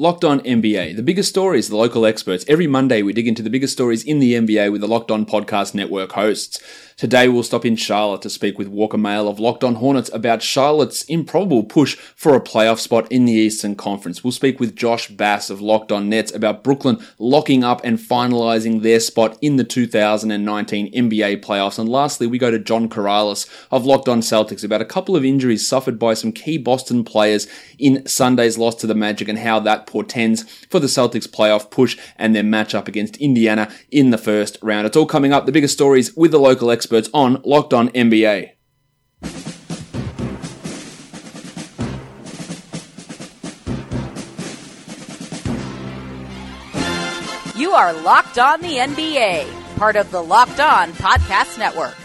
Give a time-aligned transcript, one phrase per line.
[0.00, 2.46] Locked On NBA, the biggest stories, the local experts.
[2.48, 5.26] Every Monday, we dig into the biggest stories in the NBA with the Locked On
[5.26, 6.58] Podcast Network hosts.
[6.96, 10.42] Today, we'll stop in Charlotte to speak with Walker Mehl of Locked On Hornets about
[10.42, 14.22] Charlotte's improbable push for a playoff spot in the Eastern Conference.
[14.22, 18.82] We'll speak with Josh Bass of Locked On Nets about Brooklyn locking up and finalizing
[18.82, 21.78] their spot in the 2019 NBA playoffs.
[21.78, 25.24] And lastly, we go to John Karalis of Locked On Celtics about a couple of
[25.24, 27.46] injuries suffered by some key Boston players
[27.78, 31.98] in Sunday's loss to the Magic and how that portends for the Celtics playoff push
[32.16, 34.86] and their matchup against Indiana in the first round.
[34.86, 38.52] It's all coming up, the biggest stories with the local experts on Locked On NBA.
[47.56, 51.96] You are Locked On the NBA, part of the Locked On Podcast Network.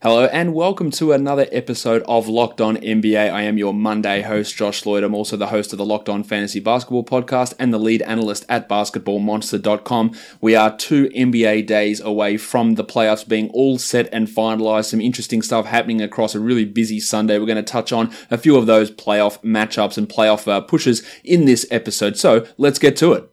[0.00, 3.32] Hello and welcome to another episode of Locked On NBA.
[3.32, 5.02] I am your Monday host, Josh Lloyd.
[5.02, 8.46] I'm also the host of the Locked On Fantasy Basketball podcast and the lead analyst
[8.48, 10.12] at basketballmonster.com.
[10.40, 14.84] We are two NBA days away from the playoffs being all set and finalized.
[14.84, 17.36] Some interesting stuff happening across a really busy Sunday.
[17.36, 21.02] We're going to touch on a few of those playoff matchups and playoff uh, pushes
[21.24, 22.16] in this episode.
[22.16, 23.28] So let's get to it.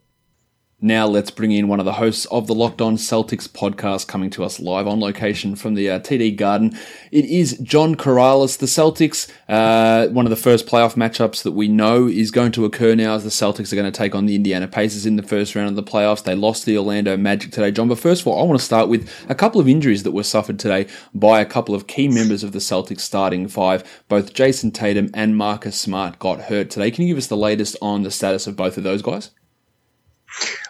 [0.82, 4.30] Now let's bring in one of the hosts of the Locked On Celtics podcast coming
[4.32, 6.78] to us live on location from the uh, TD Garden.
[7.14, 8.58] It is John Karalis.
[8.58, 12.66] The Celtics, uh, one of the first playoff matchups that we know is going to
[12.66, 15.24] occur now as the Celtics are going to take on the Indiana Pacers in the
[15.24, 16.26] first round of the playoffs.
[16.26, 17.88] They lost the Orlando Magic today, John.
[17.88, 20.24] But first of all, I want to start with a couple of injuries that were
[20.24, 24.04] suffered today by a couple of key members of the Celtics starting five.
[24.10, 26.92] Both Jayson Tatum and Marcus Smart got hurt today.
[26.92, 29.32] Can you give us the latest on the status of both of those guys?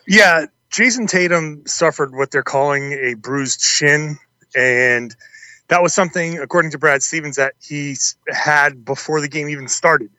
[0.07, 4.17] Yeah, Jayson Tatum suffered what they're calling a bruised shin,
[4.55, 5.15] and
[5.67, 7.95] that was something, according to Brad Stevens, that he
[8.29, 10.11] had before the game even started,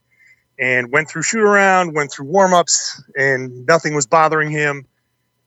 [0.58, 4.86] and went through shoot around, went through warm ups, and nothing was bothering him.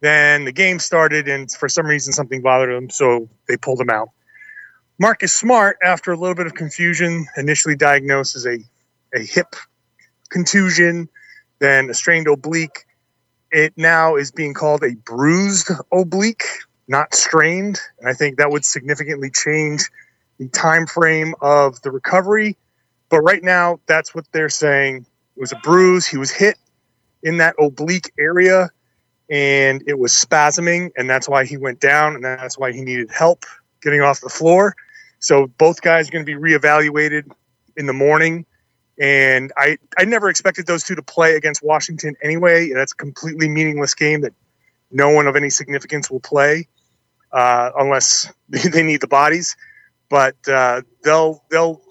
[0.01, 3.89] Then the game started, and for some reason, something bothered him, so they pulled him
[3.89, 4.09] out.
[4.97, 8.59] Marcus Smart, after a little bit of confusion, initially diagnosed as a,
[9.13, 9.56] a hip
[10.29, 11.09] contusion,
[11.59, 12.85] then a strained oblique
[13.51, 16.43] it now is being called a bruised oblique,
[16.87, 17.79] not strained.
[17.99, 19.89] And I think that would significantly change
[20.37, 22.57] the time frame of the recovery.
[23.09, 25.05] But right now, that's what they're saying.
[25.35, 26.05] It was a bruise.
[26.05, 26.57] He was hit
[27.23, 28.69] in that oblique area
[29.29, 30.91] and it was spasming.
[30.95, 33.45] And that's why he went down and that's why he needed help
[33.81, 34.75] getting off the floor.
[35.19, 37.29] So both guys are going to be reevaluated
[37.75, 38.45] in the morning
[38.99, 42.71] and I, I never expected those two to play against Washington anyway.
[42.73, 44.33] That's a completely meaningless game that
[44.91, 46.67] no one of any significance will play
[47.31, 49.55] uh, unless they need the bodies.
[50.09, 51.81] But uh, they'll they'll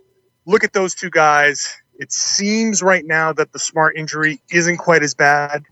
[0.45, 1.73] look at those two guys.
[1.99, 5.65] It seems right now that the Smart injury isn't quite as bad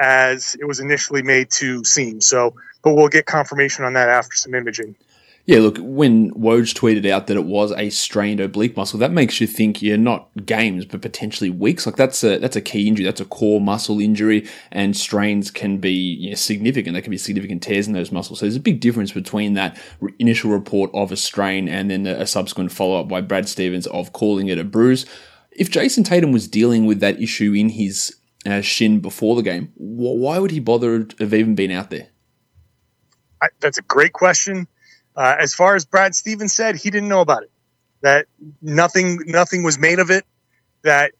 [0.00, 2.20] as it was initially made to seem.
[2.20, 4.96] So, but we'll get confirmation on that after some imaging.
[5.50, 9.40] Yeah, look, when Woj tweeted out that it was a strained oblique muscle, that makes
[9.40, 11.86] you think you're not games, but potentially weeks.
[11.86, 13.04] Like that's a that's a key injury.
[13.04, 16.94] That's a core muscle injury, and strains can be you know, significant.
[16.94, 18.38] There can be significant tears in those muscles.
[18.38, 19.76] So there's a big difference between that
[20.20, 24.12] initial report of a strain and then a subsequent follow up by Brad Stevens of
[24.12, 25.04] calling it a bruise.
[25.50, 28.14] If Jayson Tatum was dealing with that issue in his
[28.46, 32.06] uh, shin before the game, why would he bother have even been out there?
[33.42, 34.68] I, that's a great question.
[35.20, 37.50] Uh, as far as Brad Stevens said, he didn't know about it.
[38.00, 38.24] That
[38.62, 40.24] nothing nothing was made of it.
[40.82, 41.12] That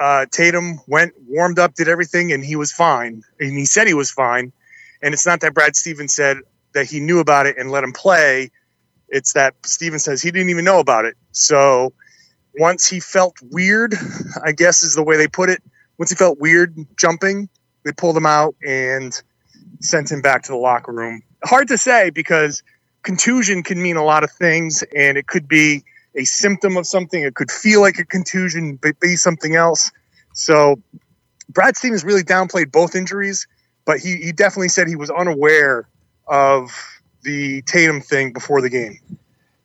[0.00, 3.22] uh, Tatum went warmed up, did everything, and he was fine.
[3.38, 4.50] And he said he was fine.
[5.02, 6.38] And it's not that Brad Stevens said
[6.72, 8.50] that he knew about it and let him play.
[9.10, 11.14] It's that Stevens says he didn't even know about it.
[11.32, 11.92] So
[12.58, 13.94] once he felt weird,
[14.42, 15.62] I guess is the way they put it.
[15.98, 17.50] Once he felt weird jumping,
[17.84, 19.20] they pulled him out and
[19.80, 21.20] sent him back to the locker room.
[21.44, 22.62] Hard to say because
[23.02, 25.84] contusion can mean a lot of things, and it could be
[26.14, 27.22] a symptom of something.
[27.22, 29.90] It could feel like a contusion, but be something else.
[30.32, 30.80] So
[31.48, 33.46] Brad Stevens really downplayed both injuries,
[33.84, 35.88] but he, he definitely said he was unaware
[36.26, 36.70] of
[37.22, 38.98] the Tatum thing before the game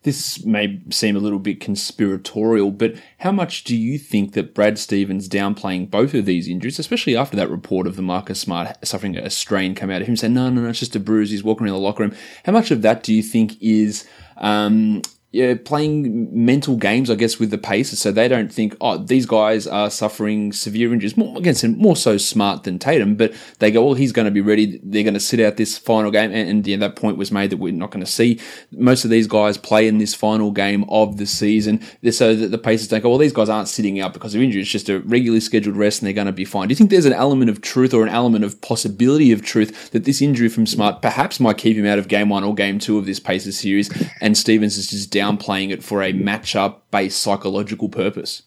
[0.04, 4.78] this may seem a little bit conspiratorial, but how much do you think that Brad
[4.78, 9.16] Stevens downplaying both of these injuries, especially after that report of the Marcus Smart suffering
[9.16, 11.42] a strain come out of him, saying, no, no, no, it's just a bruise, he's
[11.42, 12.14] walking around the locker room.
[12.44, 14.06] How much of that do you think is
[14.36, 15.00] um,
[15.34, 19.26] yeah, playing mental games, I guess, with the Pacers, so they don't think, oh, these
[19.26, 21.16] guys are suffering severe injuries.
[21.16, 24.40] More against more so Smart than Tatum, but they go, well, he's going to be
[24.40, 24.80] ready.
[24.84, 27.50] They're going to sit out this final game, and, and yeah, that point was made
[27.50, 28.38] that we're not going to see
[28.70, 31.80] most of these guys play in this final game of the season,
[32.12, 34.62] so that the Pacers don't go, well, these guys aren't sitting out because of injury.
[34.62, 36.68] It's just a regularly scheduled rest, and they're going to be fine.
[36.68, 39.90] Do you think there's an element of truth or an element of possibility of truth
[39.90, 42.78] that this injury from Smart perhaps might keep him out of game one or game
[42.78, 43.90] two of this Pacers series,
[44.20, 48.42] and Stevens is just down downplaying it for a matchup based psychological purpose.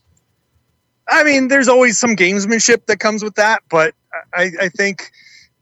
[1.10, 3.96] I mean, there's always some gamesmanship that comes with that, but
[4.34, 5.12] I, I think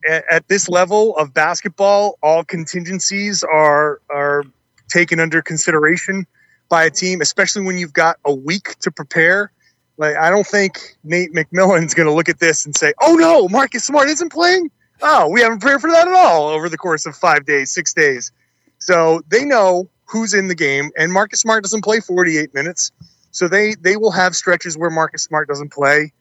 [0.07, 4.43] at, at this level of basketball, all contingencies are are
[4.89, 6.25] taken under consideration
[6.69, 9.51] by a team, especially when you've got a week to prepare.
[9.97, 13.47] Like, I don't think Nate McMillan's going to look at this and say, "Oh no,
[13.47, 14.71] Marcus Smart isn't playing."
[15.01, 17.93] Oh, we haven't prepared for that at all over the course of five days, six
[17.93, 18.31] days.
[18.79, 20.91] So they know who's in the game.
[20.97, 22.91] And Marcus Smart doesn't play 48 minutes,
[23.31, 26.13] so they they will have stretches where Marcus Smart doesn't play,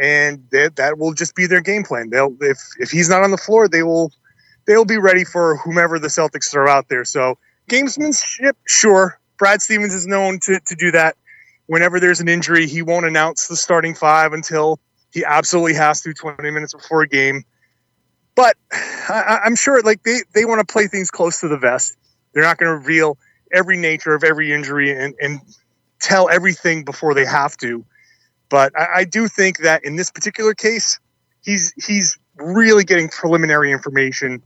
[0.00, 2.10] and they, that will just be their game plan.
[2.10, 4.12] They'll if if he's not on the floor, they will
[4.66, 7.04] they'll be ready for whomever the Celtics throw out there.
[7.04, 7.38] So
[7.70, 9.20] gamesmanship, sure.
[9.38, 11.16] Brad Stevens is known to to do that.
[11.66, 14.80] Whenever there's an injury, he won't announce the starting five until
[15.12, 17.44] he absolutely has to 20 minutes before a game.
[18.34, 21.98] But I, I'm sure like they, they want to play things close to the vest
[22.38, 23.18] they're not going to reveal
[23.52, 25.40] every nature of every injury and, and
[26.00, 27.84] tell everything before they have to.
[28.48, 31.00] But I, I do think that in this particular case,
[31.42, 34.40] he's he's really getting preliminary information,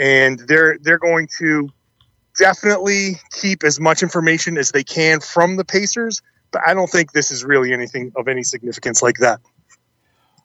[0.00, 1.68] and they're they're going to
[2.38, 6.22] definitely keep as much information as they can from the Pacers.
[6.50, 9.40] But I don't think this is really anything of any significance like that.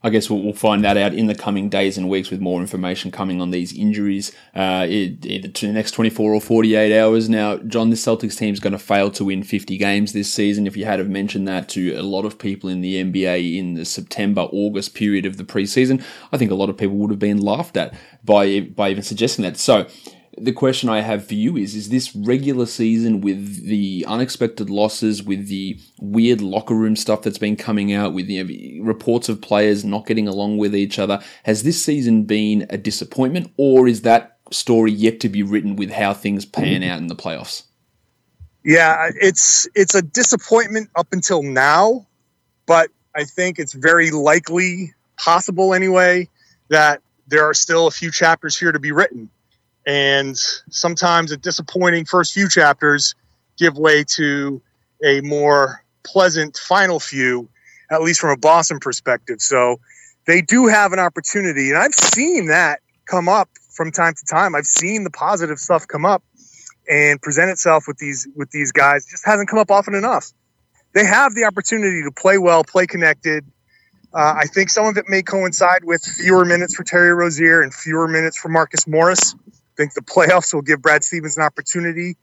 [0.02, 2.62] I guess we'll, we'll, find that out in the coming days and weeks with more
[2.62, 7.28] information coming on these injuries uh, either to the next 24 or 48 hours.
[7.28, 10.68] Now, John, this Celtics team is going to fail to win 50 games this season.
[10.68, 13.74] If you had have mentioned that to a lot of people in the NBA in
[13.74, 16.02] the September, August period of the preseason,
[16.32, 17.94] I think a lot of people would have been laughed at
[18.24, 19.58] by, by even suggesting that.
[19.58, 19.88] So,
[20.42, 25.22] the question I have for you is is this regular season with the unexpected losses,
[25.24, 29.42] with the weird locker room stuff that's been coming out, with you know, reports of
[29.42, 34.02] players not getting along with each other, has this season been a disappointment or is
[34.02, 37.64] that story yet to be written with how things pan out in the playoffs?
[38.64, 42.08] Yeah, it's it's a disappointment up until now,
[42.66, 46.30] but I think it's very likely possible anyway
[46.70, 49.30] that there are still a few chapters here to be written
[49.86, 50.38] and
[50.70, 53.16] sometimes a disappointing first few chapters
[53.58, 54.62] give way to
[55.04, 57.50] a more pleasant final few,
[57.92, 59.42] at least from a Boston perspective.
[59.42, 59.80] So
[60.28, 64.56] they do have an opportunity, and I've seen that come up from time to time.
[64.56, 66.24] I've seen the positive stuff come up
[66.90, 69.06] and present itself with these with these guys.
[69.06, 70.32] It just hasn't come up often enough.
[70.94, 73.46] They have the opportunity to play well, play connected.
[74.12, 77.72] Uh, I think some of it may coincide with fewer minutes for Terry Rozier and
[77.72, 79.36] fewer minutes for Marcus Morris
[79.80, 82.18] think the playoffs will give Brad Stevens an opportunity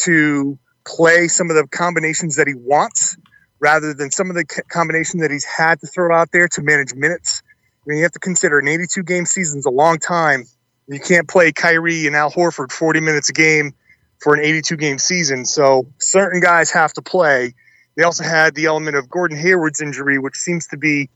[0.00, 3.16] to play some of the combinations that he wants
[3.60, 6.94] rather than some of the combination that he's had to throw out there to manage
[6.94, 7.42] minutes.
[7.46, 10.44] I mean, you have to consider an 82 game season is a long time.
[10.88, 13.72] You can't play Kyrie and Al Horford 40 minutes a game
[14.20, 15.44] for an 82 game season.
[15.44, 17.54] So certain guys have to play.
[17.96, 21.08] They also had the element of Gordon Hayward's injury, which seems to be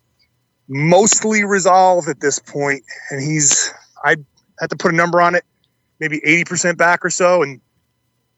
[0.69, 2.85] mostly resolved at this point.
[3.11, 3.73] And he's,
[4.05, 4.17] I
[4.59, 5.45] had to put a number on it,
[6.01, 7.43] maybe 80% back or so.
[7.43, 7.61] And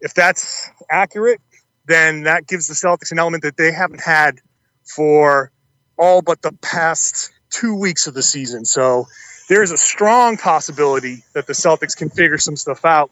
[0.00, 1.40] if that's accurate,
[1.86, 4.40] then that gives the Celtics an element that they haven't had
[4.84, 5.50] for
[5.96, 8.64] all but the past two weeks of the season.
[8.64, 9.06] So
[9.48, 13.10] there's a strong possibility that the Celtics can figure some stuff out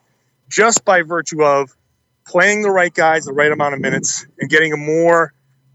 [0.48, 1.76] just by virtue of
[2.26, 5.32] playing the right guys the right amount of minutes and getting a more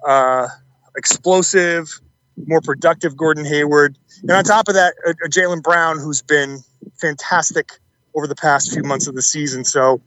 [0.07, 0.47] uh,
[0.95, 1.99] explosive,
[2.47, 3.97] more productive Gordon Hayward.
[4.21, 6.59] And on top of that, a, a Jaylen Brown who's been
[6.95, 7.73] fantastic
[8.15, 9.65] over the past few months of the season.
[9.65, 10.01] So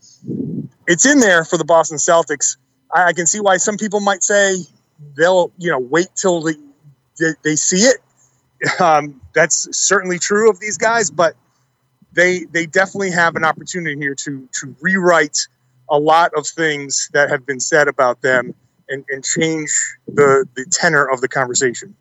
[0.86, 2.56] it's in there for the Boston Celtics.
[2.92, 4.56] I, I can see why some people might say
[5.16, 6.54] they'll, you know, wait till they,
[7.18, 7.98] they, they see it.
[8.80, 11.36] Um, that's certainly true of these guys, but
[12.12, 15.46] they they definitely have an opportunity here to to rewrite
[15.88, 18.54] a lot of things that have been said about them
[18.88, 19.70] and, and change
[20.08, 21.94] the the tenor of the conversation.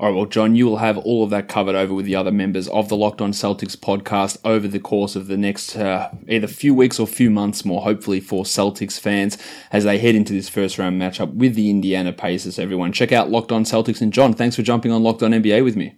[0.00, 2.32] All right, well, John, you will have all of that covered over with the other
[2.32, 6.48] members of the Locked On Celtics podcast over the course of the next uh, either
[6.48, 9.38] few weeks or few months more, hopefully for Celtics fans
[9.70, 12.58] as they head into this first round matchup with the Indiana Pacers.
[12.58, 14.00] Everyone, check out Locked On Celtics.
[14.00, 15.96] And John, thanks for jumping on Locked On NBA with me.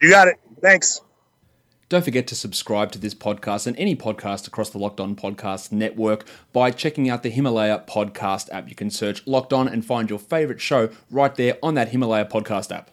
[0.00, 0.36] You got it.
[0.62, 1.00] Thanks.
[1.88, 5.70] Don't forget to subscribe to this podcast and any podcast across the Locked On Podcast
[5.70, 8.68] Network by checking out the Himalaya Podcast app.
[8.68, 12.24] You can search Locked On and find your favorite show right there on that Himalaya
[12.24, 12.90] Podcast app.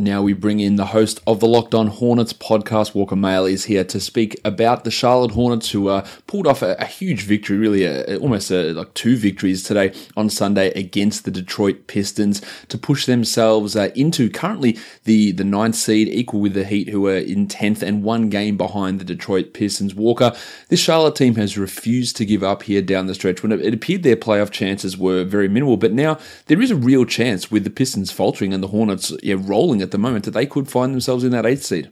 [0.00, 2.94] Now we bring in the host of the Locked On Hornets podcast.
[2.94, 6.74] Walker Mehl is here to speak about the Charlotte Hornets, who uh, pulled off a,
[6.78, 11.30] a, huge victory, really a, almost a, like two victories today on Sunday against the
[11.30, 16.64] Detroit Pistons to push themselves uh, into currently the the ninth seed, equal with the
[16.64, 19.94] Heat, who are in tenth and one game behind the Detroit Pistons.
[19.94, 20.34] Walker,
[20.70, 23.74] this Charlotte team has refused to give up here down the stretch when it, it
[23.74, 27.64] appeared their playoff chances were very minimal, but now there is a real chance with
[27.64, 30.68] the Pistons faltering and the Hornets yeah, rolling at at the moment that they could
[30.68, 31.90] find themselves in that eighth seed.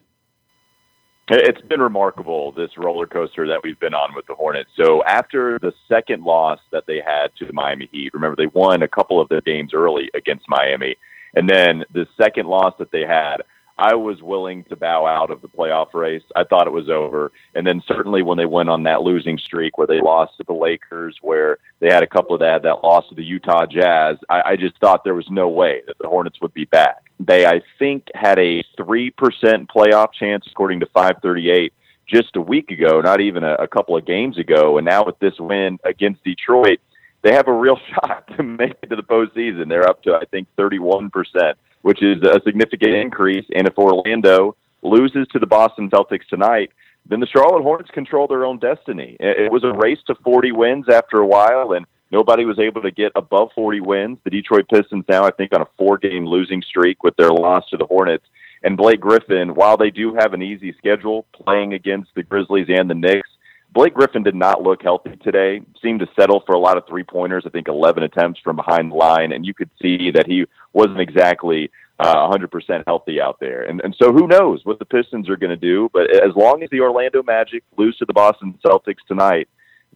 [1.31, 4.71] It's been remarkable this roller coaster that we've been on with the Hornets.
[4.77, 8.83] So after the second loss that they had to the Miami Heat, remember they won
[8.85, 10.95] a couple of the games early against Miami,
[11.35, 13.43] and then the second loss that they had
[13.79, 16.25] I was willing to bow out of the playoff race.
[16.35, 17.31] I thought it was over.
[17.55, 20.53] And then certainly when they went on that losing streak where they lost to the
[20.53, 24.43] Lakers, where they had a couple of that that lost to the Utah Jazz, I,
[24.45, 27.08] I just thought there was no way that the Hornets would be back.
[27.21, 31.73] They, I think, had a three percent playoff chance according to 538
[32.07, 34.79] just a week ago, not even a, a couple of games ago.
[34.79, 36.79] And now with this win against Detroit,
[37.23, 39.69] they have a real shot to make it to the postseason.
[39.69, 43.47] They're up to I think 31 percent which is a significant increase.
[43.55, 46.71] And if Orlando loses to the Boston Celtics tonight,
[47.09, 49.17] then the Charlotte Hornets control their own destiny.
[49.19, 52.91] It was a race to 40 wins after a while, and nobody was able to
[52.91, 54.19] get above 40 wins.
[54.25, 57.77] The Detroit Pistons now, I think, on a four-game losing streak with their loss to
[57.77, 58.25] the Hornets.
[58.63, 62.91] And Blake Griffin, while they do have an easy schedule playing against the Grizzlies and
[62.91, 63.29] the Knicks,
[63.73, 65.61] Blake Griffin did not look healthy today.
[65.83, 67.45] Seemed to settle for a lot of three pointers.
[67.47, 71.01] I think 11 attempts from behind the line, and you could see that he wasn't
[71.01, 73.63] exactly uh, 100% healthy out there.
[73.63, 75.91] And and so who knows what the Pistons are going to do?
[75.93, 79.49] But as long as the Orlando Magic lose to the Boston Celtics tonight,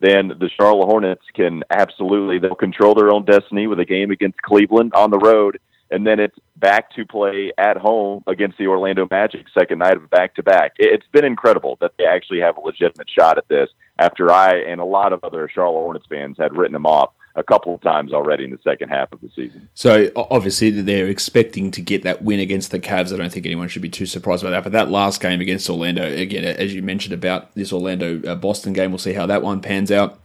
[0.03, 4.43] then the Charlotte Hornets can absolutely they'll control their own destiny with a game against
[4.43, 5.59] Cleveland on the road
[5.93, 10.09] and then it's back to play at home against the Orlando Magic, second night of
[10.09, 10.73] back to back.
[10.79, 13.69] It's been incredible that they actually have a legitimate shot at this
[13.99, 17.43] after I and a lot of other Charlotte Hornets fans had written them off a
[17.43, 19.69] couple of times already in the second half of the season.
[19.75, 23.13] So obviously they're expecting to get that win against the Cavs.
[23.13, 24.63] I don't think anyone should be too surprised by that.
[24.63, 28.73] But that last game against Orlando, again, as you mentioned about this Orlando uh, Boston
[28.73, 30.21] game, we'll see how that one pans out.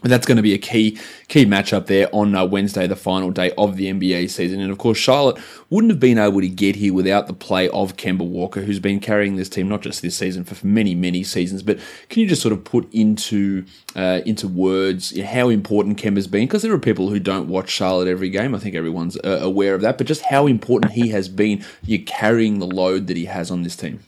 [0.00, 0.98] But that's going to be a key
[1.28, 4.60] key matchup there on uh, Wednesday, the final day of the NBA season.
[4.60, 5.38] And of course, Charlotte
[5.70, 9.00] wouldn't have been able to get here without the play of Kemba Walker, who's been
[9.00, 11.62] carrying this team not just this season for many many seasons.
[11.62, 16.46] But can you just sort of put into uh, into words how important Kemba's been?
[16.46, 18.54] Because there are people who don't watch Charlotte every game.
[18.54, 19.96] I think everyone's uh, aware of that.
[19.96, 23.62] But just how important he has been, you're carrying the load that he has on
[23.62, 24.00] this team.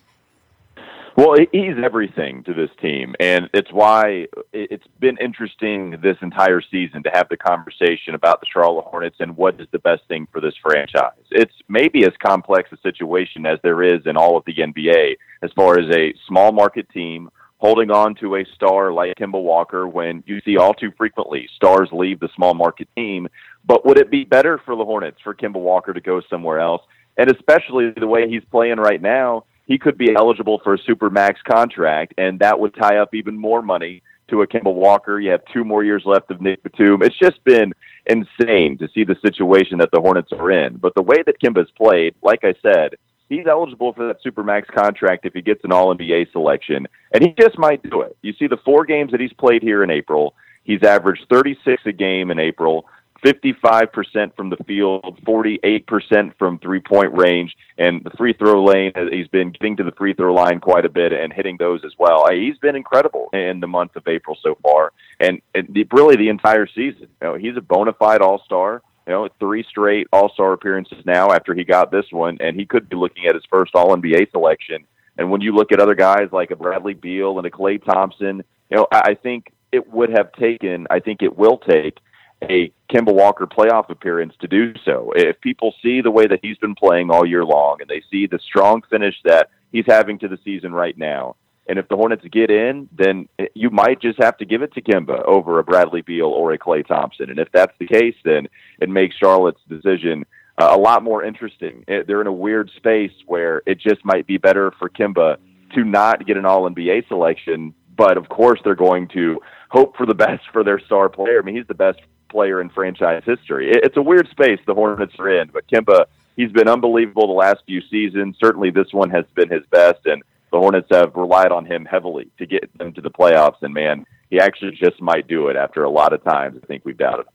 [1.17, 7.03] Well, he's everything to this team, and it's why it's been interesting this entire season
[7.05, 10.43] to have the conversation about the Charlotte Hornets and what is the best thing for
[10.43, 11.13] this franchise.
[11.31, 15.51] It's maybe as complex a situation as there is in all of the NBA as
[15.57, 20.23] far as a small market team holding on to a star like Kemba Walker when
[20.27, 23.27] you see all too frequently stars leave the small market team.
[23.65, 26.83] But would it be better for the Hornets for Kemba Walker to go somewhere else?
[27.17, 31.11] And especially the way he's playing right now he could be eligible for a super
[31.11, 35.21] max contract, and that would tie up even more money to a Kemba Walker.
[35.21, 37.03] You have two more years left of Nick Batum.
[37.03, 37.73] It's just been
[38.07, 40.77] insane to see the situation that the Hornets are in.
[40.77, 42.95] But the way that Kemba's played, like I said,
[43.29, 47.23] he's eligible for that super max contract if he gets an All NBA selection, and
[47.23, 48.17] he just might do it.
[48.23, 50.35] You see the four games that he's played here in April.
[50.65, 52.87] He's averaged 36 a game in April.
[53.25, 58.93] 55% from the field, 48% from three point range, and the free throw lane.
[58.95, 61.85] Uh, he's been getting to the free throw line quite a bit and hitting those
[61.85, 62.31] as well.
[62.31, 66.67] He's been incredible in the month of April so far, and, and really the entire
[66.67, 67.09] season.
[67.23, 68.83] You know, he's a bona fide All Star.
[69.07, 72.67] You know, three straight All Star appearances now after he got this one, and he
[72.67, 74.85] could be looking at his first All NBA selection.
[75.19, 78.43] And when you look at other guys like a Bradley Beal and a Klay Thompson,
[78.71, 81.99] you know, I, I think it would have taken, I think it will take
[82.43, 85.13] a Kemba Walker playoff appearance to do so.
[85.17, 88.27] If people see the way that he's been playing all year long and they see
[88.27, 91.37] the strong finish that he's having to the season right now,
[91.69, 94.83] and if the Hornets get in, then you might just have to give it to
[94.83, 97.29] Kemba over a Bradley Beal or a Klay Thompson.
[97.29, 98.47] And if that's the case, then
[98.81, 100.25] it makes Charlotte's decision
[100.59, 101.85] uh, a lot more interesting.
[101.89, 105.39] It, they're in a weird space where it just might be better for Kemba
[105.75, 110.07] to not get an All NBA selection, but of course they're going to hope for
[110.07, 111.41] the best for their star player.
[111.41, 111.99] I mean, he's the best
[112.37, 113.71] player in franchise history.
[113.71, 116.05] It's a weird space the Hornets are in, but Kemba,
[116.37, 118.37] he's been unbelievable the last few seasons.
[118.39, 122.29] Certainly, this one has been his best, and the Hornets have relied on him heavily
[122.37, 123.63] to get them to the playoffs.
[123.63, 126.85] And man, he actually just might do it after a lot of times I think
[126.85, 127.33] we've doubted him.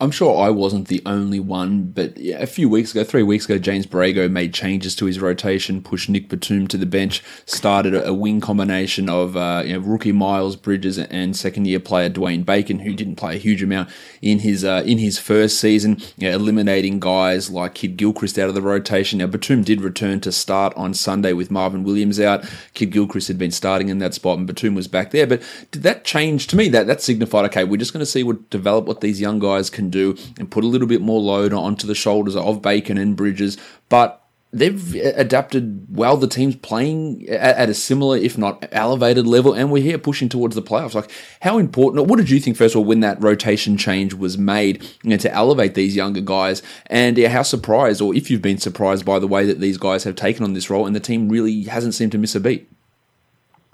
[0.00, 3.58] I'm sure I wasn't the only one, but a few weeks ago, three weeks ago,
[3.58, 8.14] James Borrego made changes to his rotation, pushed Nick Batum to the bench, started a,
[8.14, 12.78] wing combination of uh, you know, rookie Miles Bridges and second year player Dwayne Bacon,
[12.78, 13.90] who didn't play a huge amount
[14.22, 18.54] in his uh, in his first season, you know, eliminating guys like Kidd-Gilchrist out of
[18.54, 19.18] the rotation.
[19.18, 22.48] Now Batum did return to start on Sunday with Marvin Williams out.
[22.74, 25.26] Kidd-Gilchrist had been starting in that spot, and Batum was back there.
[25.26, 26.68] But did that change to me?
[26.68, 29.70] That that signified okay, we're just going to see what develop what these young guys
[29.70, 33.16] can do and put a little bit more load onto the shoulders of Bacon and
[33.16, 33.58] Bridges.
[33.88, 36.16] But they've adapted well.
[36.16, 40.54] The team's playing at, a similar, if not elevated level, and we're here pushing towards
[40.54, 40.94] the playoffs.
[40.94, 42.06] Like, how important?
[42.06, 45.16] What did you think first of all when that rotation change was made you know,
[45.18, 46.62] to elevate these younger guys?
[46.86, 50.04] And yeah, how surprised, or if you've been surprised by the way that these guys
[50.04, 52.70] have taken on this role, and the team really hasn't seemed to miss a beat.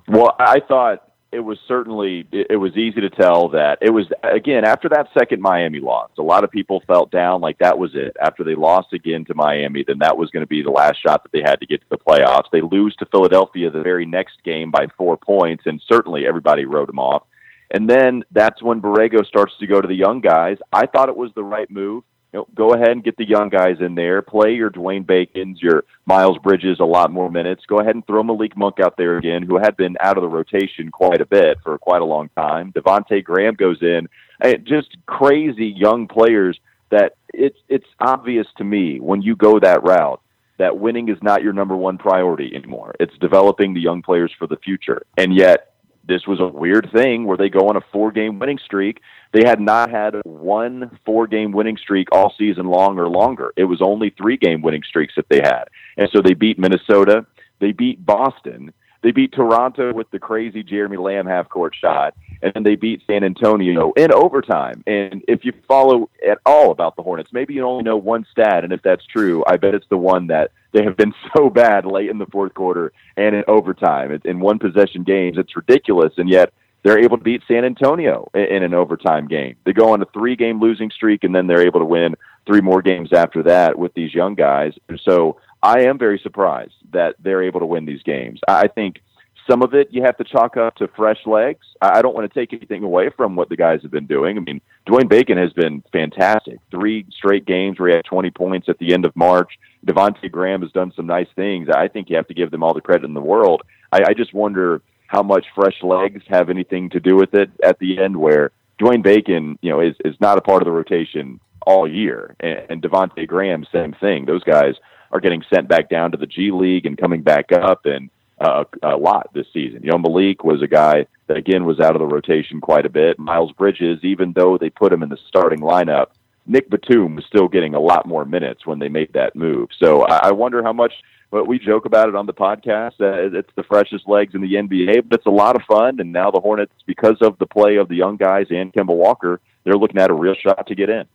[0.09, 4.65] Well, I thought it was certainly it was easy to tell that it was again
[4.65, 6.11] after that second Miami loss.
[6.19, 8.17] A lot of people felt down like that was it.
[8.21, 11.25] After they lost again to Miami, then that was going to be the last shot
[11.25, 12.51] that they had to get to the playoffs.
[12.53, 16.87] They lose to Philadelphia the very next game by 4 points and certainly everybody wrote
[16.87, 17.25] them off.
[17.71, 20.59] And then that's when Borrego starts to go to the young guys.
[20.73, 23.49] I thought it was the right move you know, go ahead and get the young
[23.49, 24.21] guys in there.
[24.21, 27.63] Play your Dwayne Bacon's, your Miles Bridges a lot more minutes.
[27.69, 30.29] Go ahead and throw Malik Monk out there again, who had been out of the
[30.29, 32.73] rotation quite a bit for quite a long time.
[32.73, 34.09] Devonte Graham goes in.
[34.41, 36.59] And just crazy young players
[36.91, 40.21] that it's it's obvious to me when you go that route
[40.59, 42.95] that winning is not your number one priority anymore.
[42.99, 45.05] It's developing the young players for the future.
[45.17, 45.74] And yet
[46.07, 49.01] this was a weird thing where they go on a four game winning streak.
[49.33, 53.53] They had not had one four game winning streak all season long or longer.
[53.57, 55.65] It was only three game winning streaks that they had.
[55.97, 57.27] And so they beat Minnesota,
[57.61, 58.73] they beat Boston,
[59.05, 63.03] they beat Toronto with the crazy Jeremy Lamb half court shot, and then they beat
[63.07, 64.83] San Antonio in overtime.
[64.87, 68.65] And if you follow at all about the Hornets, maybe you only know one stat,
[68.65, 71.85] and if that's true, I bet it's the one that they have been so bad
[71.85, 74.19] late in the fourth quarter and in overtime.
[74.25, 78.63] In one possession games, it's ridiculous, and yet they're able to beat San Antonio in
[78.63, 79.57] an overtime game.
[79.65, 82.15] They go on a three game losing streak, and then they're able to win
[82.47, 84.73] three more games after that with these young guys.
[85.03, 88.39] So I am very surprised that they're able to win these games.
[88.47, 89.01] I think
[89.49, 91.67] some of it you have to chalk up to fresh legs.
[91.81, 94.37] I don't want to take anything away from what the guys have been doing.
[94.37, 96.59] I mean, Dwayne Bacon has been fantastic.
[96.71, 99.59] Three straight games where he had 20 points at the end of March.
[99.87, 101.71] Devonte Graham has done some nice things.
[101.75, 103.63] I think you have to give them all the credit in the world.
[103.91, 107.79] I, I just wonder how much fresh legs have anything to do with it at
[107.79, 111.41] the end where Dwayne Bacon, you know, is, is not a part of the rotation
[111.67, 112.37] all year.
[112.41, 114.27] And, and Devonte Graham, same thing.
[114.27, 114.75] Those guys
[115.15, 118.65] are getting sent back down to the G League and coming back up and uh,
[118.83, 119.83] a lot this season.
[119.83, 122.91] You know, Malik was a guy that again was out of the rotation quite a
[122.91, 123.19] bit.
[123.19, 126.09] Miles Bridges, even though they put him in the starting lineup,
[126.47, 129.69] Nick Batum was still getting a lot more minutes when they made that move.
[129.79, 130.93] So I, I wonder how much.
[131.31, 133.01] But we joke about it on the podcast.
[133.01, 135.99] Uh, it's the freshest legs in the NBA, but it's a lot of fun.
[135.99, 139.41] And now the Hornets, because of the play of the young guys and Kemba Walker,
[139.65, 141.07] they're looking at a real shot to get in.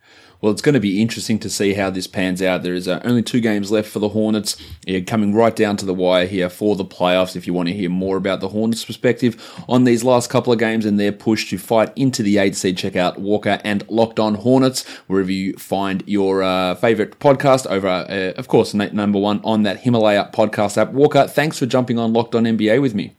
[0.41, 2.63] Well, it's going to be interesting to see how this pans out.
[2.63, 5.85] There is uh, only two games left for the Hornets, yeah, coming right down to
[5.85, 7.35] the wire here for the playoffs.
[7.35, 9.35] If you want to hear more about the Hornets' perspective
[9.67, 12.77] on these last couple of games and their push to fight into the eight seed,
[12.77, 17.67] check out Walker and Locked On Hornets wherever you find your uh, favorite podcast.
[17.67, 20.93] Over, uh, of course, number one on that Himalaya podcast app.
[20.93, 23.13] Walker, thanks for jumping on Locked On NBA with me.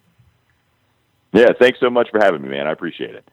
[1.34, 2.66] Yeah, thanks so much for having me, man.
[2.66, 3.28] I appreciate it.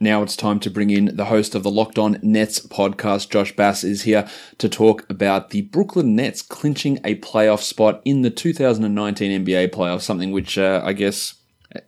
[0.00, 3.30] Now it's time to bring in the host of the Locked On Nets podcast.
[3.30, 8.22] Josh Bass is here to talk about the Brooklyn Nets clinching a playoff spot in
[8.22, 11.34] the 2019 NBA playoffs, something which uh, I guess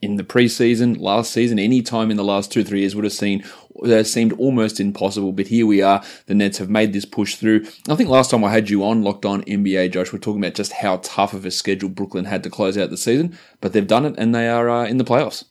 [0.03, 3.12] in the preseason, last season, any time in the last two, three years would have
[3.12, 3.44] seen
[3.85, 5.31] uh, seemed almost impossible.
[5.31, 6.03] But here we are.
[6.27, 7.64] The Nets have made this push through.
[7.88, 10.55] I think last time I had you on Locked On NBA, Josh, we're talking about
[10.55, 13.87] just how tough of a schedule Brooklyn had to close out the season, but they've
[13.87, 15.44] done it and they are uh, in the playoffs.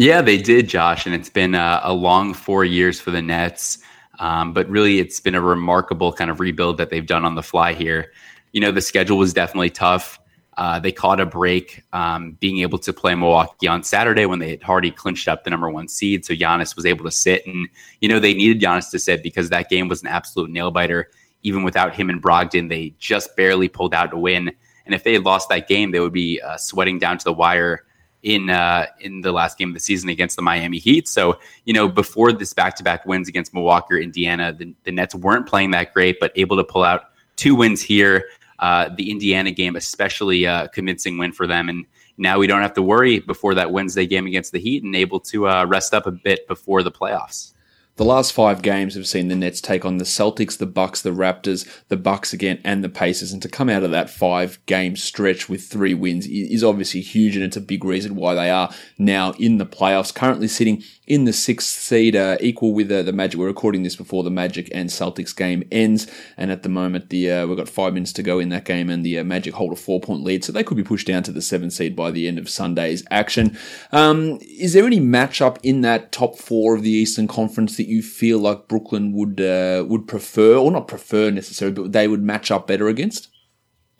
[0.00, 3.80] Yeah, they did, Josh, and it's been a, a long four years for the Nets.
[4.18, 7.42] Um, but really, it's been a remarkable kind of rebuild that they've done on the
[7.42, 8.10] fly here.
[8.52, 10.18] You know, the schedule was definitely tough.
[10.56, 14.48] Uh, they caught a break um, being able to play Milwaukee on Saturday when they
[14.48, 16.24] had already clinched up the number one seed.
[16.24, 17.46] So Giannis was able to sit.
[17.46, 17.68] And,
[18.00, 21.10] you know, they needed Giannis to sit because that game was an absolute nail biter.
[21.42, 24.50] Even without him and Brogdon, they just barely pulled out to win.
[24.86, 27.34] And if they had lost that game, they would be uh, sweating down to the
[27.34, 27.84] wire
[28.22, 31.08] in uh, in the last game of the season against the Miami Heat.
[31.08, 35.14] So you know before this back to back wins against Milwaukee Indiana, the, the, Nets
[35.14, 37.04] weren't playing that great, but able to pull out
[37.36, 38.24] two wins here.
[38.60, 41.68] uh, the Indiana game, especially a convincing win for them.
[41.68, 41.86] And
[42.18, 45.18] now we don't have to worry before that Wednesday game against the Heat and able
[45.20, 47.54] to uh, rest up a bit before the playoffs.
[48.00, 51.10] The last five games have seen the Nets take on the Celtics, the Bucks, the
[51.10, 53.30] Raptors, the Bucks again, and the Pacers.
[53.30, 57.36] And to come out of that five game stretch with three wins is obviously huge,
[57.36, 60.14] and it's a big reason why they are now in the playoffs.
[60.14, 63.38] Currently sitting in the sixth seed, uh, equal with uh, the Magic.
[63.38, 66.06] We're recording this before the Magic and Celtics game ends,
[66.38, 68.88] and at the moment, the uh, we've got five minutes to go in that game,
[68.88, 71.22] and the uh, Magic hold a four point lead, so they could be pushed down
[71.24, 73.58] to the seventh seed by the end of Sunday's action.
[73.92, 78.02] Um, is there any matchup in that top four of the Eastern Conference that you
[78.02, 82.50] feel like Brooklyn would uh, would prefer, or not prefer necessarily, but they would match
[82.50, 83.28] up better against?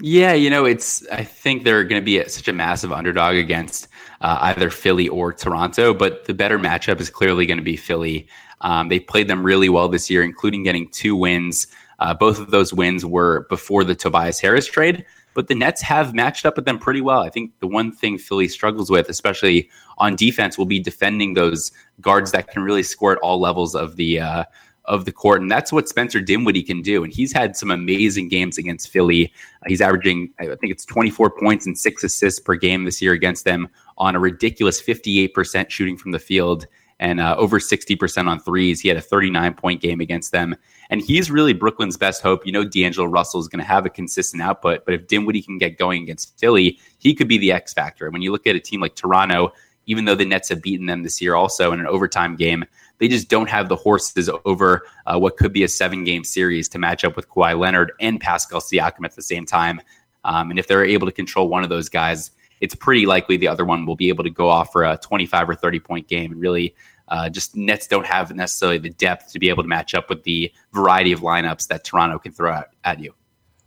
[0.00, 1.07] Yeah, you know, it's.
[1.09, 3.88] I think they're going to be a, such a massive underdog against
[4.20, 8.26] uh, either Philly or Toronto, but the better matchup is clearly going to be Philly.
[8.62, 11.66] Um, they played them really well this year, including getting two wins.
[11.98, 16.14] Uh, both of those wins were before the Tobias Harris trade, but the Nets have
[16.14, 17.21] matched up with them pretty well.
[17.21, 21.73] I think the one thing Philly struggles with, especially on defense, will be defending those
[22.01, 24.45] guards that can really score at all levels of the uh,
[24.87, 27.05] of the court, and that's what Spencer Dinwiddie can do.
[27.05, 29.33] And he's had some amazing games against Philly.
[29.66, 33.45] He's averaging, I think it's 24 points and six assists per game this year against
[33.45, 36.66] them on a ridiculous 58% shooting from the field
[37.01, 38.81] and uh, over 60% on threes.
[38.81, 40.55] He had a 39 point game against them.
[40.91, 42.47] And he's really Brooklyn's best hope.
[42.47, 45.59] You know, D'Angelo Russell is going to have a consistent output, but if Dinwiddie can
[45.59, 48.05] get going against Philly, he could be the X factor.
[48.05, 49.53] And when you look at a team like Toronto,
[49.87, 52.65] even though the Nets have beaten them this year also in an overtime game,
[52.99, 56.69] they just don't have the horses over uh, what could be a seven game series
[56.69, 59.81] to match up with Kawhi Leonard and Pascal Siakam at the same time.
[60.25, 63.49] Um, and if they're able to control one of those guys, it's pretty likely the
[63.49, 66.33] other one will be able to go off for a 25 or 30 point game
[66.33, 66.75] and really
[67.09, 70.23] uh, just Nets don't have necessarily the depth to be able to match up with
[70.23, 73.12] the variety of lineups that Toronto can throw at, at you.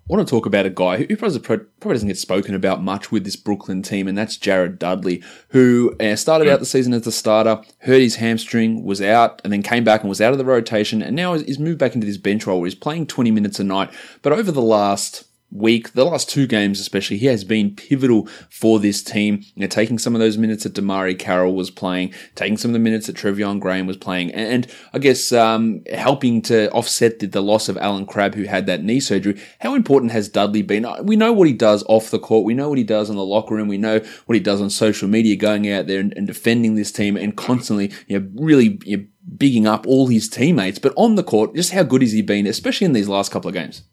[0.10, 3.24] I want to talk about a guy who probably doesn't get spoken about much with
[3.24, 7.12] this Brooklyn team, and that's Jared Dudley, who uh, started out the season as the
[7.12, 10.44] starter, hurt his hamstring, was out, and then came back and was out of the
[10.44, 13.62] rotation, and now he's moved back into this bench role where he's playing 20 minutes
[13.62, 13.92] a night.
[14.22, 15.24] But over the last
[15.54, 19.42] week, the last two games especially, he has been pivotal for this team.
[19.56, 22.74] You know, taking some of those minutes that DeMarre Carroll was playing, taking some of
[22.74, 27.28] the minutes that Treveon Graham was playing, and, I guess um, helping to offset the,
[27.28, 29.40] the, loss of Allen Crabbe, who had that knee surgery.
[29.60, 30.88] How important has Dudley been?
[31.04, 32.46] We know what he does off the court.
[32.46, 33.68] We know what he does in the locker room.
[33.68, 36.92] We know what he does on social media, going out there and, and defending this
[36.92, 39.06] team and constantly, you know, really you know,
[39.38, 40.80] bigging up all his teammates.
[40.80, 43.50] But on the court, just how good has he been, especially in these last couple
[43.50, 43.84] of games?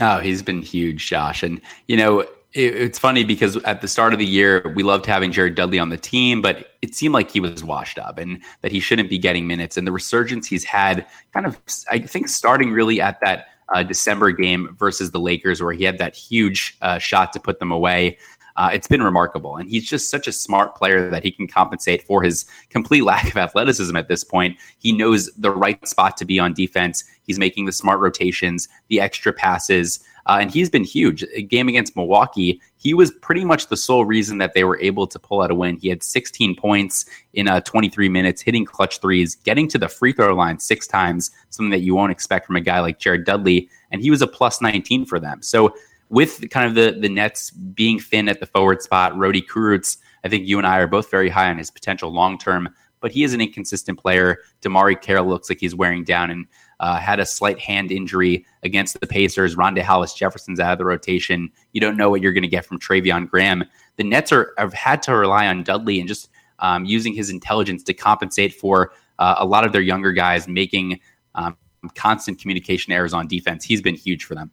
[0.00, 1.42] Oh, he's been huge, Josh.
[1.42, 5.06] And, you know, it, it's funny because at the start of the year, we loved
[5.06, 8.40] having Jared Dudley on the team, but it seemed like he was washed up and
[8.62, 9.76] that he shouldn't be getting minutes.
[9.76, 11.58] And the resurgence he's had kind of,
[11.90, 15.98] I think, starting really at that uh, December game versus the Lakers, where he had
[15.98, 18.18] that huge uh, shot to put them away.
[18.56, 19.56] Uh, it's been remarkable.
[19.56, 23.30] And he's just such a smart player that he can compensate for his complete lack
[23.30, 24.56] of athleticism at this point.
[24.78, 27.04] He knows the right spot to be on defense.
[27.24, 30.00] He's making the smart rotations, the extra passes.
[30.26, 31.24] Uh, and he's been huge.
[31.34, 35.06] A game against Milwaukee, he was pretty much the sole reason that they were able
[35.06, 35.78] to pull out a win.
[35.78, 40.12] He had 16 points in uh, 23 minutes, hitting clutch threes, getting to the free
[40.12, 43.68] throw line six times, something that you won't expect from a guy like Jared Dudley.
[43.90, 45.42] And he was a plus 19 for them.
[45.42, 45.74] So
[46.12, 50.28] with kind of the the Nets being thin at the forward spot, Rodi Kurucs, I
[50.28, 52.68] think you and I are both very high on his potential long term,
[53.00, 54.38] but he is an inconsistent player.
[54.60, 56.46] DeMarre Carroll looks like he's wearing down and
[56.80, 59.56] uh, had a slight hand injury against the Pacers.
[59.56, 61.50] Rondae Hollis Jefferson's out of the rotation.
[61.72, 63.64] You don't know what you're going to get from Treveon Graham.
[63.96, 67.82] The Nets are have had to rely on Dudley and just um, using his intelligence
[67.84, 71.00] to compensate for uh, a lot of their younger guys making
[71.34, 71.56] um,
[71.94, 73.64] constant communication errors on defense.
[73.64, 74.50] He's been huge for them.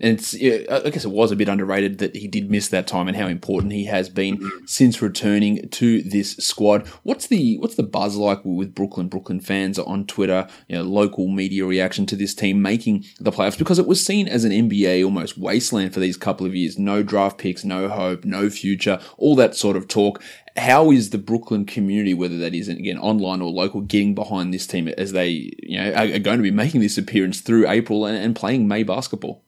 [0.00, 2.86] And it's, yeah, I guess it was a bit underrated that he did miss that
[2.86, 4.66] time and how important he has been mm-hmm.
[4.66, 6.86] since returning to this squad.
[7.02, 10.46] What's the what's the buzz like with Brooklyn Brooklyn fans on Twitter?
[10.68, 14.28] You know, local media reaction to this team making the playoffs because it was seen
[14.28, 16.78] as an NBA almost wasteland for these couple of years.
[16.78, 20.22] No draft picks, no hope, no future, all that sort of talk.
[20.56, 24.66] How is the Brooklyn community, whether that is again online or local, getting behind this
[24.66, 28.16] team as they you know are going to be making this appearance through April and,
[28.16, 29.45] and playing May basketball?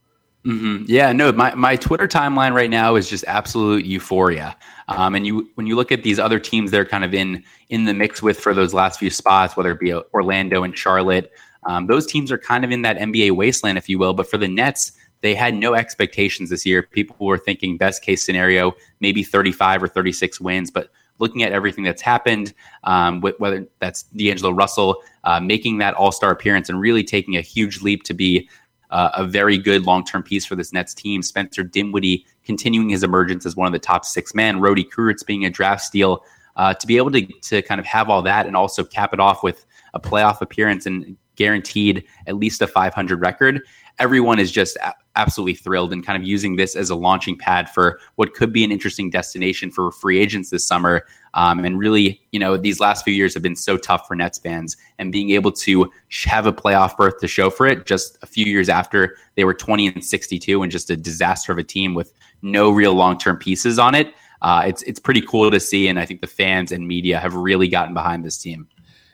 [0.48, 0.84] Mm-hmm.
[0.86, 4.56] Yeah, no, my, my Twitter timeline right now is just absolute euphoria.
[4.88, 7.84] Um, and you when you look at these other teams they're kind of in in
[7.84, 11.30] the mix with for those last few spots, whether it be Orlando and Charlotte,
[11.64, 14.14] um, those teams are kind of in that NBA wasteland, if you will.
[14.14, 16.82] But for the Nets, they had no expectations this year.
[16.82, 21.84] People were thinking best case scenario, maybe 35 or 36 wins, but looking at everything
[21.84, 27.04] that's happened, um, whether that's D'Angelo Russell uh, making that All Star appearance and really
[27.04, 28.48] taking a huge leap to be
[28.90, 31.22] uh, a very good long term piece for this Nets team.
[31.22, 34.58] Spencer Dinwiddie continuing his emergence as one of the top six men.
[34.58, 36.24] Rodi Kurucs being a draft steal.
[36.56, 39.20] Uh, to be able to, to kind of have all that and also cap it
[39.20, 43.62] off with a playoff appearance and guaranteed at least a 500 record,
[43.98, 44.76] everyone is just
[45.16, 48.62] absolutely thrilled and kind of using this as a launching pad for what could be
[48.62, 51.04] an interesting destination for free agents this summer.
[51.34, 54.38] Um, and really, you know, these last few years have been so tough for Nets
[54.38, 55.90] fans, and being able to
[56.24, 59.54] have a playoff berth to show for it just a few years after they were
[59.54, 63.36] 20 and 62 and just a disaster of a team with no real long term
[63.36, 64.14] pieces on it.
[64.40, 67.34] Uh, it's it's pretty cool to see, and I think the fans and media have
[67.34, 68.68] really gotten behind this team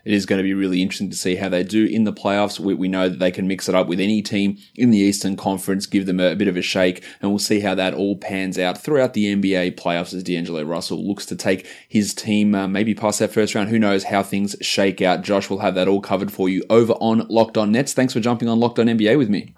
[0.04, 2.60] it is going to be really interesting to see how they do in the playoffs.
[2.60, 5.36] We, we, know that they can mix it up with any team in the Eastern
[5.36, 8.16] Conference, give them a, a, bit of a shake, and we'll see how that all
[8.16, 12.68] pans out throughout the NBA playoffs as D'Angelo Russell looks to take his team uh,
[12.68, 13.70] maybe past that first round.
[13.70, 15.22] Who knows how things shake out?
[15.22, 17.92] Josh will have that all covered for you over on Locked On Nets.
[17.92, 19.54] Thanks for jumping on Locked On NBA with me.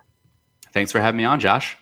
[0.73, 1.77] Thanks for having me on, Josh.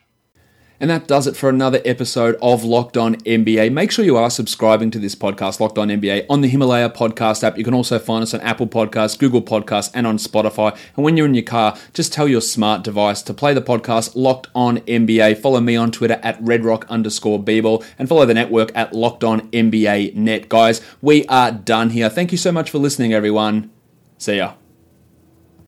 [0.80, 3.72] And that does it for another episode of Locked On NBA.
[3.72, 7.44] Make sure you are subscribing to this podcast, Locked On NBA, on the Himalaya podcast
[7.44, 7.56] app.
[7.56, 10.76] You can also find us on Apple Podcasts, Google Podcasts, and on Spotify.
[10.96, 14.16] And when you're in your car, just tell your smart device to play the podcast
[14.16, 15.38] Locked On NBA.
[15.38, 20.14] Follow me on Twitter at redrock underscore and follow the network at Locked On NBA
[20.14, 20.48] Net.
[20.48, 22.08] Guys, we are done here.
[22.08, 23.70] Thank you so much for listening, everyone.
[24.18, 24.54] See ya.